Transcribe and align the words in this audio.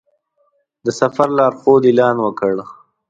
د 0.85 0.87
سفر 0.99 1.27
لارښود 1.37 1.83
اعلان 1.89 2.15
وکړ. 2.21 2.53